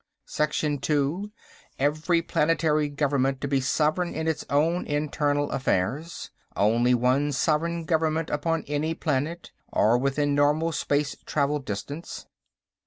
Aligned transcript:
Section 0.25 0.79
Two: 0.79 1.31
Every 1.77 2.23
planetary 2.23 2.89
government 2.89 3.39
to 3.41 3.47
be 3.47 3.61
sovereign 3.61 4.15
in 4.15 4.27
its 4.27 4.43
own 4.49 4.87
internal 4.87 5.51
affairs.... 5.51 6.31
Only 6.55 6.95
one 6.95 7.31
sovereign 7.33 7.85
government 7.85 8.31
upon 8.31 8.63
any 8.65 8.95
planet, 8.95 9.51
or 9.71 9.99
within 9.99 10.33
normal 10.33 10.71
space 10.71 11.15
travel 11.27 11.59
distance.... 11.59 12.25